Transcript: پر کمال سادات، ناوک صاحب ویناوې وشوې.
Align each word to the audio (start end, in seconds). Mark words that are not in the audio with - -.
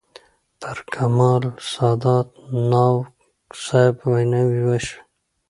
پر 0.59 0.77
کمال 0.93 1.43
سادات، 1.73 2.27
ناوک 2.71 3.07
صاحب 3.65 3.95
ویناوې 4.11 4.61
وشوې. 4.67 4.97